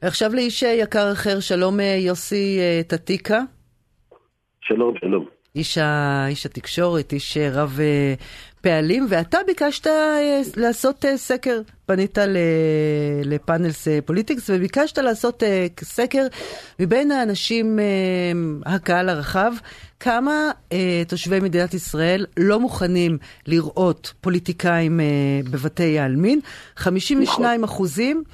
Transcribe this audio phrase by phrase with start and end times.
[0.00, 3.40] עכשיו לאיש יקר אחר, שלום יוסי טטיקה.
[4.60, 5.26] שלום, שלום.
[5.54, 6.26] איש, ה...
[6.28, 7.80] איש התקשורת, איש רב
[8.60, 9.86] פעלים, ואתה ביקשת
[10.56, 12.18] לעשות סקר, פנית
[13.24, 15.42] לפאנלס פוליטיקס, וביקשת לעשות
[15.80, 16.26] סקר
[16.80, 17.78] מבין האנשים,
[18.66, 19.52] הקהל הרחב,
[20.00, 20.50] כמה
[21.08, 25.00] תושבי מדינת ישראל לא מוכנים לראות פוליטיקאים
[25.50, 26.40] בבתי העלמין.
[26.76, 28.24] 52 אחוזים.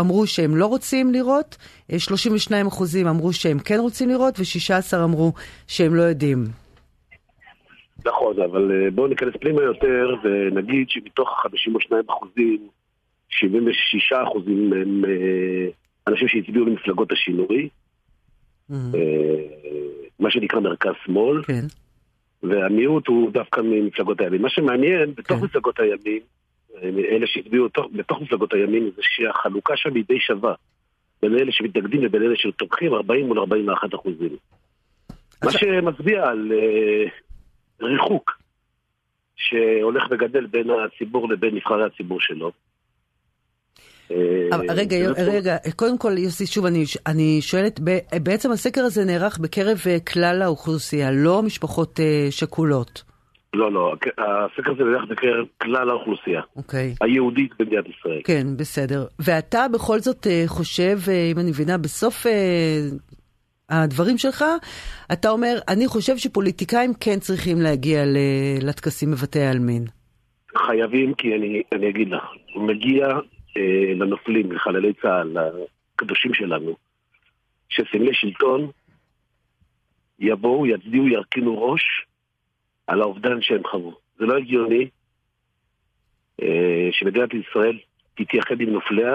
[0.00, 1.56] אמרו שהם לא רוצים לראות,
[1.98, 5.32] 32 אחוזים אמרו שהם כן רוצים לראות, ו-16 אמרו
[5.66, 6.44] שהם לא יודעים.
[8.06, 12.68] נכון, אבל בואו ניכנס פנימה יותר ונגיד שמתוך ה-52 אחוזים,
[13.28, 15.04] 76 אחוזים הם
[16.06, 17.68] אנשים שהצביעו למפלגות השינוי,
[20.20, 21.64] מה שנקרא מרכז-שמאל, כן.
[22.42, 24.42] והמיעוט הוא דווקא ממפלגות הימין.
[24.42, 25.44] מה שמעניין, בתוך כן.
[25.44, 26.20] מפלגות הימין,
[26.84, 30.54] אלה שהצביעו בתוך מפלגות הימין, זה שהחלוקה שם היא די שווה.
[31.22, 34.36] בין אלה שמתנגדים לבין אלה שתומכים, 40 מול 41 אחוזים.
[35.44, 38.40] מה שמצביע על uh, ריחוק
[39.36, 42.52] שהולך וגדל בין הציבור לבין נבחרי הציבור שלו.
[44.52, 47.80] אבל, רגע, רגע, קודם כל, יוסי, שוב, אני, אני שואלת,
[48.22, 49.78] בעצם הסקר הזה נערך בקרב
[50.12, 53.09] כלל האוכלוסייה, לא משפחות שכולות.
[53.54, 56.42] לא, לא, הסקר הזה נערך בקרב כלל האוכלוסייה.
[56.56, 56.94] אוקיי.
[57.00, 58.20] היהודית במדינת ישראל.
[58.24, 59.06] כן, בסדר.
[59.18, 60.98] ואתה בכל זאת חושב,
[61.32, 62.26] אם אני מבינה, בסוף
[63.70, 64.44] הדברים שלך,
[65.12, 68.02] אתה אומר, אני חושב שפוליטיקאים כן צריכים להגיע
[68.62, 69.84] לטקסים בבתי העלמין.
[70.66, 72.24] חייבים, כי אני, אני אגיד לך,
[72.56, 73.06] מגיע
[73.56, 75.36] אה, לנופלים, לחללי צה"ל,
[75.94, 76.76] לקדושים שלנו,
[77.68, 78.70] שסמלי שלטון
[80.18, 82.06] יבואו, יצדיעו, ירכינו ראש
[82.90, 83.92] על האובדן שהם חוו.
[84.18, 84.88] זה לא הגיוני
[86.42, 87.78] אה, שמדינת ישראל
[88.14, 89.14] תתייחד עם נופליה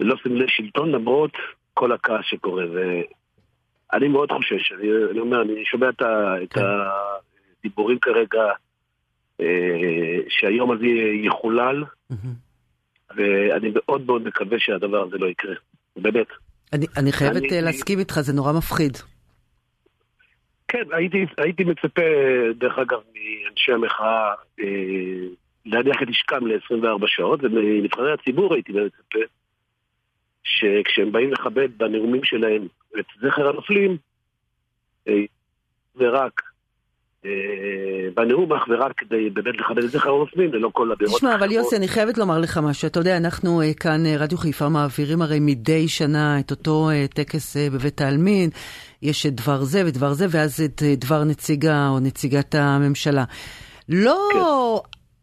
[0.00, 1.30] ולא סמלי שלטון למרות
[1.74, 2.64] כל הכעס שקורה.
[2.72, 6.02] ואני מאוד חושש, אני, אני אומר, אני שומע את,
[6.42, 6.60] את כן.
[7.60, 8.44] הדיבורים כרגע
[9.40, 9.46] אה,
[10.28, 10.86] שהיום הזה
[11.26, 11.84] יחולל,
[13.16, 15.54] ואני מאוד מאוד מקווה שהדבר הזה לא יקרה.
[15.96, 16.26] באמת.
[16.72, 18.92] אני, אני חייבת אני- להסכים איתך, זה נורא מפחיד.
[20.68, 22.02] כן, הייתי, הייתי מצפה,
[22.54, 24.64] דרך אגב, מאנשי המחאה אה,
[25.66, 29.18] להניח את נשקם ל-24 שעות, ומנבחרי הציבור הייתי מצפה
[30.44, 32.66] שכשהם באים לכבד בנאומים שלהם
[32.98, 33.96] את זכר הנופלים,
[35.08, 35.24] אה,
[35.96, 36.42] ורק
[37.26, 41.52] אה, בנאום אך ורק כדי באמת לכבד את זכר הנופלים, ללא כל אמירות תשמע, אבל.
[41.52, 42.88] יוסי, אני חייבת לומר לך משהו.
[42.88, 47.56] אתה יודע, אנחנו אה, כאן, אה, רדיו חיפה, מעבירים הרי מדי שנה את אותו טקס
[47.56, 48.50] בבית העלמין.
[49.02, 53.24] יש את דבר זה ודבר זה, ואז את אה, דבר נציגה או נציגת הממשלה.
[53.88, 54.82] לא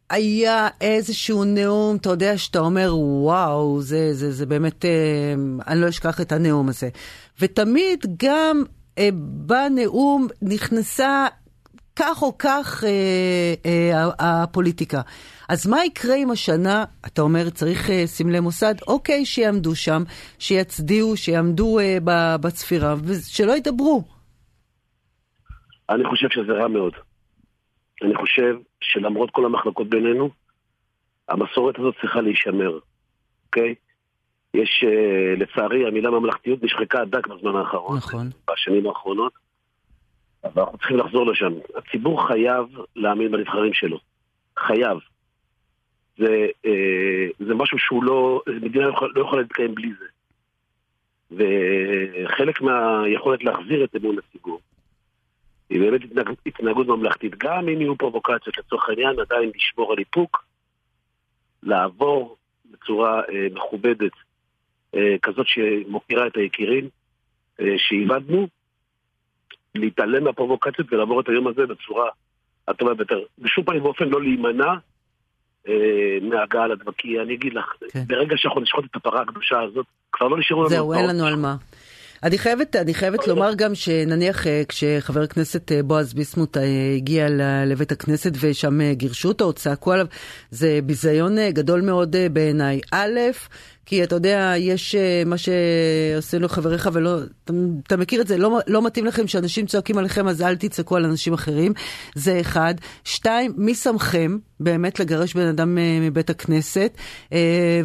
[0.09, 4.91] היה איזשהו נאום, אתה יודע, שאתה אומר, וואו, זה, זה, זה באמת, אה,
[5.67, 6.89] אני לא אשכח את הנאום הזה.
[7.39, 8.63] ותמיד גם
[8.97, 11.27] אה, בנאום נכנסה
[11.95, 15.01] כך או כך אה, אה, הפוליטיקה.
[15.49, 18.73] אז מה יקרה אם השנה, אתה אומר, צריך אה, סמלי מוסד?
[18.87, 20.03] אוקיי, שיעמדו שם,
[20.39, 24.03] שיצדיעו, שיעמדו אה, ב- בצפירה, ושלא ידברו.
[25.89, 26.93] אני חושב שזה רע מאוד.
[28.03, 30.29] אני חושב שלמרות כל המחלוקות בינינו,
[31.29, 32.79] המסורת הזאת צריכה להישמר,
[33.45, 33.75] אוקיי?
[34.53, 37.97] יש, uh, לצערי, המילה ממלכתיות נשחקה דק בזמן האחרון.
[37.97, 38.29] נכון.
[38.51, 39.33] בשנים האחרונות.
[40.43, 41.53] אבל אנחנו צריכים לחזור לשם.
[41.75, 42.65] הציבור חייב
[42.95, 43.99] להאמין בנבחרים שלו.
[44.59, 44.97] חייב.
[46.17, 50.05] זה, אה, זה משהו שהוא לא, מדינה לא לא יכולה להתקיים בלי זה.
[51.31, 54.59] וחלק מהיכולת להחזיר את אמון הציבור
[55.69, 57.35] היא באמת התנהג, התנהגות ממלכתית.
[57.37, 60.45] גם אם יהיו פרובוקציות לצורך העניין, עדיין לשמור על איפוק,
[61.63, 62.37] לעבור
[62.71, 64.11] בצורה אה, מכובדת,
[64.95, 66.89] אה, כזאת שמוקירה את היקירים
[67.59, 68.47] אה, שאיבדנו,
[69.75, 72.09] להתעלם מהפרובוקציות ולעבור את היום הזה בצורה
[72.67, 73.19] הטובה ביותר.
[73.39, 74.73] בשום פנים ואופן לא להימנע
[75.67, 78.03] אה, מהגעה לדבר, כי אני אגיד לך, כן.
[78.07, 80.69] ברגע שאנחנו נשחוט את הפרה הקדושה הזאת, כבר לא נשארו לנו...
[80.69, 81.07] זהו, אין.
[81.09, 81.55] לנו על מה.
[82.23, 86.63] אני חייבת, אני חייבת לומר גם שנניח אה, כשחבר הכנסת אה, בועז ביסמוט אה,
[86.95, 87.27] הגיע
[87.65, 90.05] לבית הכנסת ושם גירשו אותו או צעקו עליו,
[90.51, 92.81] זה ביזיון גדול מאוד בעיניי.
[92.91, 93.19] א',
[93.85, 97.53] כי אתה יודע, יש אה, מה שעושה לו חבריך ולא, אתה,
[97.87, 101.05] אתה מכיר את זה, לא, לא מתאים לכם שאנשים צועקים עליכם אז אל תצעקו על
[101.05, 101.73] אנשים אחרים,
[102.15, 102.73] זה אחד.
[103.03, 106.91] שתיים, מי שמכם באמת לגרש בן אדם אה, מבית הכנסת?
[107.33, 107.81] אה,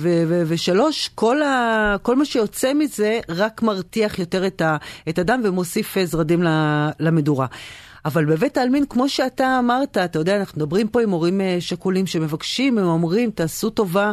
[0.47, 4.77] ושלוש, כל, ה- כל מה שיוצא מזה רק מרתיח יותר את, ה-
[5.09, 6.43] את הדם ומוסיף זרדים
[7.01, 7.47] למדורה.
[8.05, 12.79] אבל בבית העלמין, כמו שאתה אמרת, אתה יודע, אנחנו מדברים פה עם הורים שכולים שמבקשים,
[12.79, 14.13] הם אומרים, תעשו טובה,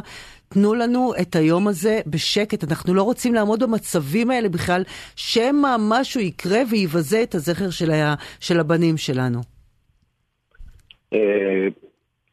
[0.55, 4.81] תנו לנו את היום הזה בשקט, אנחנו לא רוצים לעמוד במצבים האלה בכלל,
[5.15, 9.39] שמא משהו יקרה ויבזה את הזכר של, ה, של הבנים שלנו.
[11.13, 11.67] אה,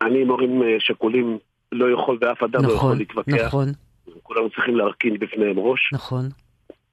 [0.03, 1.39] אני עם הורים אה, שכולים
[1.73, 3.47] לא יכול ואף אדם נכון, לא יכול נכון, להתווכח.
[3.47, 3.69] נכון.
[4.23, 5.91] כולנו צריכים להרכין בפניהם ראש.
[5.93, 6.29] נכון.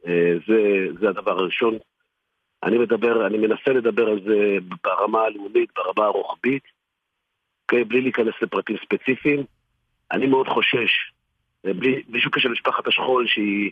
[0.07, 1.77] אה, זה, זה הדבר הראשון.
[2.63, 6.63] אני מדבר, אני מנסה לדבר על זה ברמה הלאומית, ברמה הרוחבית,
[7.71, 9.43] okay, בלי להיכנס לפרטים ספציפיים.
[10.11, 11.11] אני מאוד חושש,
[11.63, 13.71] בלי, בלי שום קשר למשפחת השכול, שהיא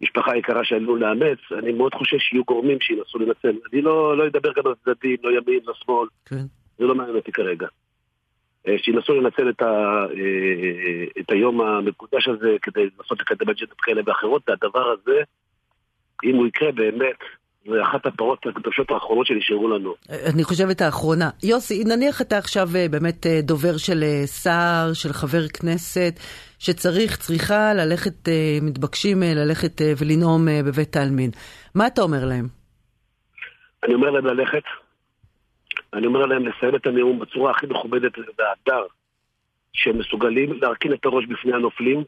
[0.00, 3.58] משפחה יקרה שעלינו לאמץ, אני מאוד חושש שיהיו גורמים שינסו לנצל.
[3.72, 6.44] אני לא, לא אדבר גם על צדדים, לא ימין, לא שמאל, כן.
[6.78, 7.66] זה לא מעניין אותי כרגע.
[8.68, 14.02] אה, שינסו לנצל את, ה, אה, את היום המקודש הזה כדי לנסות לקדם אג'נדות כאלה
[14.06, 15.22] ואחרות, והדבר הזה,
[16.24, 17.18] אם הוא יקרה באמת,
[17.68, 19.94] זה אחת הפרות הקדושות האחרונות שנשארו לנו.
[20.34, 21.30] אני חושבת האחרונה.
[21.42, 24.04] יוסי, נניח אתה עכשיו אה, באמת דובר של
[24.42, 26.14] שר, של חבר כנסת,
[26.58, 28.28] שצריך, צריכה ללכת,
[28.62, 31.30] מתבקשים ללכת ולנאום בבית העלמין.
[31.74, 32.58] מה אתה אומר להם?
[33.84, 34.62] אני אומר להם ללכת,
[35.94, 38.86] אני אומר להם לסיים את הנאום בצורה הכי מכובדת והדר,
[39.72, 42.04] שהם מסוגלים להרכין את הראש בפני הנופלים,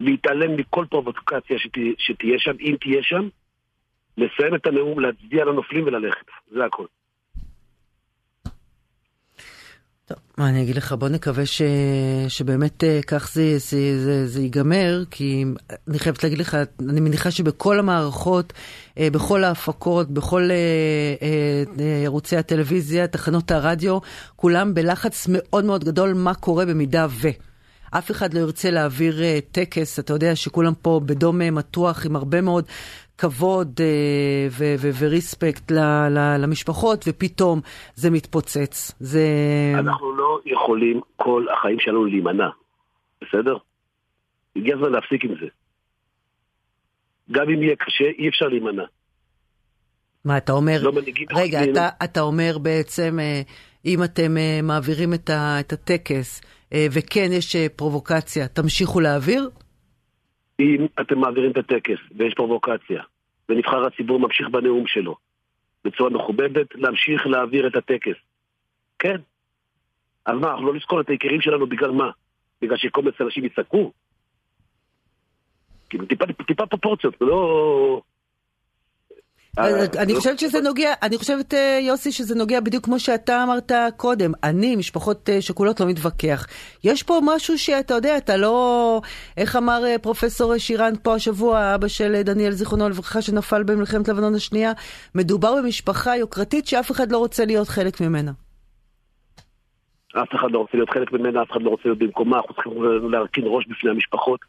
[0.00, 3.28] להתעלם מכל פרובוקציה שתה, שתהיה שם, אם תהיה שם,
[4.16, 6.26] לסיים את הנאום, להצדיע לנופלים וללכת.
[6.52, 6.86] זה הכל.
[10.06, 11.62] טוב, מה אני אגיד לך, בוא נקווה ש...
[12.28, 15.44] שבאמת uh, כך זה, זה, זה, זה ייגמר, כי
[15.88, 16.56] אני חייבת להגיד לך,
[16.90, 23.98] אני מניחה שבכל המערכות, uh, בכל ההפקות, בכל uh, ערוצי הטלוויזיה, תחנות הרדיו,
[24.36, 27.28] כולם בלחץ מאוד מאוד גדול מה קורה במידה ו...
[27.90, 29.20] אף אחד לא ירצה להעביר
[29.52, 32.64] טקס, אתה יודע שכולם פה בדום מתוח עם הרבה מאוד
[33.18, 34.46] כבוד אה,
[34.98, 35.72] וריספקט
[36.38, 37.60] למשפחות, ופתאום
[37.94, 38.94] זה מתפוצץ.
[39.00, 39.26] זה...
[39.74, 42.48] אנחנו לא יכולים כל החיים שלנו להימנע,
[43.22, 43.56] בסדר?
[44.56, 45.46] הגיע הזמן להפסיק עם זה.
[47.30, 48.84] גם אם יהיה קשה, אי אפשר להימנע.
[50.24, 50.78] מה, אתה אומר...
[50.82, 50.92] לא
[51.34, 53.42] רגע, אתה, אתה אומר בעצם, אה,
[53.84, 56.42] אם אתם אה, מעבירים את, ה, את הטקס,
[56.74, 59.50] וכן יש פרובוקציה, תמשיכו להעביר?
[60.60, 63.02] אם אתם מעבירים את הטקס ויש פרובוקציה,
[63.48, 65.16] ונבחר הציבור ממשיך בנאום שלו,
[65.84, 68.16] בצורה מכובדת, להמשיך להעביר את הטקס.
[68.98, 69.16] כן.
[70.26, 72.10] אז מה, אנחנו לא נזכור את היקירים שלנו בגלל מה?
[72.62, 73.92] בגלל שקומץ אנשים יצעקו?
[75.90, 78.00] כאילו, טיפה, טיפה פרופורציות, לא...
[79.58, 83.72] אה, אני חושבת שזה נוגע, אני חושבת, אה, יוסי, שזה נוגע בדיוק כמו שאתה אמרת
[83.96, 84.32] קודם.
[84.44, 86.46] אני, משפחות אה, שכולות, לא מתווכח.
[86.84, 89.00] יש פה משהו שאתה יודע, אתה לא...
[89.36, 94.72] איך אמר פרופסור שירן פה השבוע, אבא של דניאל, זיכרונו לברכה, שנפל במלחמת לבנון השנייה?
[95.14, 98.32] מדובר במשפחה יוקרתית שאף אחד לא רוצה להיות חלק ממנה.
[100.22, 102.72] אף אחד לא רוצה להיות חלק ממנה, אף אחד לא רוצה להיות במקומה, אנחנו צריכים
[103.10, 104.40] להרכין ראש בפני המשפחות,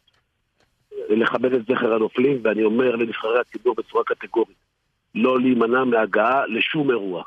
[1.10, 4.68] לכבד את זכר הנופלים, ואני אומר לנבחרי הציבור בצורה קטגורית.
[5.16, 7.24] לא להימנע מהגעה לשום אירוע.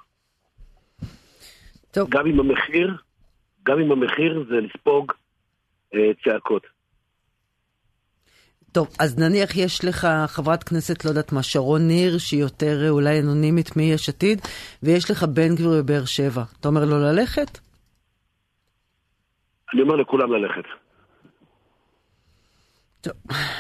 [1.91, 2.11] טוב.
[2.11, 2.97] גם אם המחיר,
[3.63, 5.13] גם אם המחיר זה לספוג
[5.95, 6.67] אה, צעקות.
[8.73, 12.89] טוב, אז נניח יש לך חברת כנסת, לא יודעת מה, שרון ניר, שהיא יותר אה,
[12.89, 14.41] אולי אנונימית מיש עתיד,
[14.83, 16.43] ויש לך בן גביר בבאר שבע.
[16.61, 17.59] אתה אומר לו ללכת?
[19.75, 20.65] אני אומר לכולם ללכת.
[23.01, 23.13] טוב.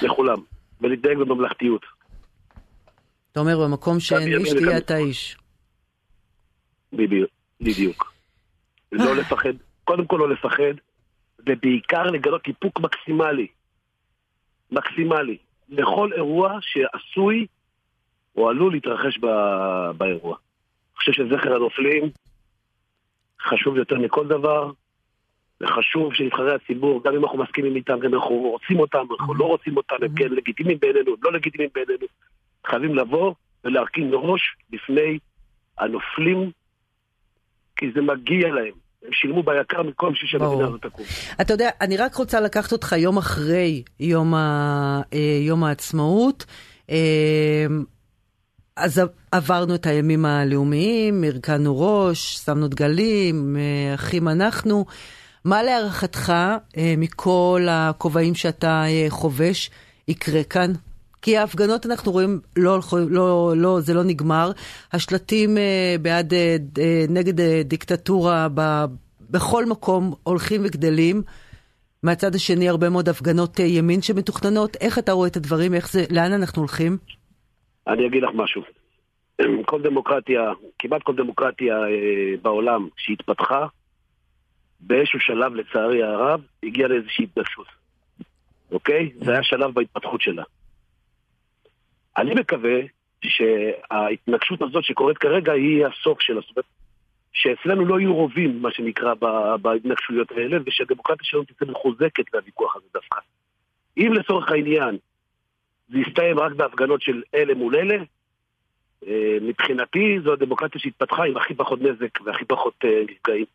[0.02, 0.38] לכולם.
[0.80, 1.99] ולהתדייק בממלכתיות.
[3.32, 5.36] אתה אומר, במקום שאין איש, תהיה אתה איש.
[7.60, 8.12] בדיוק.
[8.92, 9.52] לא לפחד,
[9.84, 10.74] קודם כל לא לפחד,
[11.38, 13.46] ובעיקר לגלות איפוק מקסימלי.
[14.70, 15.36] מקסימלי.
[15.68, 17.46] לכל אירוע שעשוי
[18.36, 19.18] או עלול להתרחש
[19.96, 20.36] באירוע.
[20.36, 22.10] אני חושב שזכר הנופלים
[23.40, 24.72] חשוב יותר מכל דבר,
[25.60, 29.44] וחשוב שנבחרי הציבור, גם אם אנחנו מסכימים איתם, גם אם אנחנו רוצים אותם, אנחנו לא
[29.44, 32.06] רוצים אותם, הם כן לגיטימיים בעינינו, לא לגיטימיים בעינינו,
[32.66, 35.18] חייבים לבוא ולהרכין ראש בפני
[35.78, 36.50] הנופלים,
[37.76, 38.80] כי זה מגיע להם.
[39.06, 41.04] הם שילמו ביקר מכל בשביל שהמדינה הזאת תקום.
[41.40, 45.00] אתה יודע, אני רק רוצה לקחת אותך יום אחרי יום, ה...
[45.12, 46.44] אה, יום העצמאות.
[46.90, 47.66] אה,
[48.76, 49.02] אז
[49.32, 54.84] עברנו את הימים הלאומיים, הרכנו ראש, שמנו דגלים, אה, אחים אנחנו.
[55.44, 56.32] מה להערכתך,
[56.98, 59.70] מכל הכובעים שאתה חובש,
[60.08, 60.72] יקרה כאן
[61.22, 62.78] כי ההפגנות, אנחנו רואים, לא,
[63.10, 64.50] לא, לא, זה לא נגמר.
[64.92, 68.60] השלטים אה, בעד, אה, אה, נגד דיקטטורה ב,
[69.30, 71.22] בכל מקום הולכים וגדלים.
[72.02, 74.76] מהצד השני, הרבה מאוד הפגנות ימין שמתוכננות.
[74.80, 75.74] איך אתה רואה את הדברים?
[75.74, 76.96] איך זה, לאן אנחנו הולכים?
[77.88, 78.62] אני אגיד לך משהו.
[79.70, 80.40] כל דמוקרטיה,
[80.78, 81.74] כמעט כל דמוקרטיה
[82.42, 83.66] בעולם שהתפתחה,
[84.80, 87.66] באיזשהו שלב, לצערי הרב, הגיעה לאיזושהי התנגשות.
[88.72, 89.10] אוקיי?
[89.24, 90.42] זה היה שלב בהתפתחות שלה.
[92.16, 92.80] אני מקווה
[93.24, 96.66] שההתנגשות הזאת שקורית כרגע היא הסוף של הסוף.
[97.32, 99.14] שאצלנו לא יהיו רובים, מה שנקרא,
[99.62, 103.20] בהתנגשויות האלה, ושהדמוקרטיה שלנו תצא מחוזקת מהוויכוח הזה דווקא.
[103.96, 104.96] אם לצורך העניין
[105.88, 107.96] זה יסתיים רק בהפגנות של אלה מול אלה,
[109.06, 113.46] אה, מבחינתי זו הדמוקרטיה שהתפתחה עם הכי פחות נזק והכי פחות אה, נפגעים.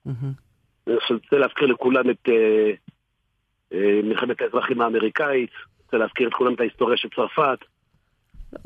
[0.87, 2.71] אני רוצה להזכיר לכולם את אה,
[4.03, 5.51] מלחמת האזרחים האמריקאית,
[5.83, 7.59] רוצה להזכיר את כולם את ההיסטוריה של צרפת.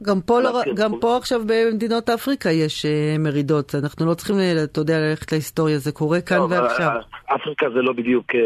[0.02, 4.82] גם פה, לא, גם פה עכשיו במדינות אפריקה יש uh, מרידות, אנחנו לא צריכים, אתה
[4.82, 6.92] יודע, ללכת להיסטוריה, זה קורה כאן לא, ועכשיו.
[7.26, 8.26] אפריקה זה לא בדיוק...
[8.32, 8.38] Uh...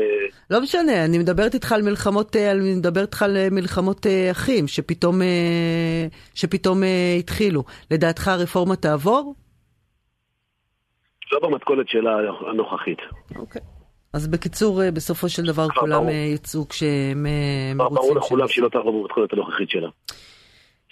[0.50, 5.22] לא משנה, אני מדברת איתך על מלחמות, אני מדברת איתך על מלחמות אחים, שפתאום,
[6.34, 6.82] שפתאום
[7.20, 7.64] התחילו.
[7.92, 9.36] לדעתך הרפורמה תעבור?
[11.32, 12.12] לא במתכונת שלה
[12.52, 13.00] הנוכחית.
[13.36, 13.62] אוקיי.
[14.14, 17.26] אז בקיצור, בסופו של דבר כולם יצאו כשהם
[17.76, 17.96] מרוצים.
[17.96, 19.90] ברור לכולם שהיא לא תעבור במתכונת הנוכחית שלה.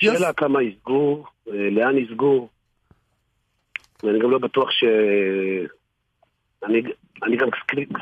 [0.01, 2.47] שאלה כמה יסגו, אה, לאן יסגו,
[4.03, 4.83] ואני גם לא בטוח ש...
[6.63, 6.81] אני,
[7.23, 7.47] אני גם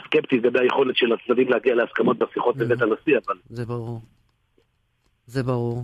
[0.05, 3.35] סקפטי לגבי היכולת של הצדדים להגיע להסכמות בשיחות בבית הנשיא, אבל...
[3.49, 4.01] זה ברור.
[5.27, 5.83] זה ברור.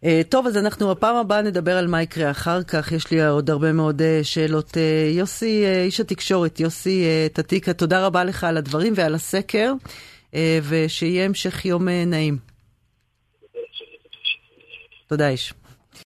[0.00, 2.92] Uh, טוב, אז אנחנו הפעם הבאה נדבר על מה יקרה אחר כך.
[2.92, 4.70] יש לי עוד הרבה מאוד uh, שאלות.
[4.70, 4.78] Uh,
[5.16, 9.72] יוסי, איש התקשורת, יוסי תתיקה, תודה רבה לך על הדברים ועל הסקר,
[10.68, 12.49] ושיהיה המשך יום נעים.
[15.10, 15.54] תודה איש.